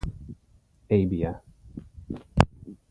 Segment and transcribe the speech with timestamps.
[0.95, 1.31] Abia.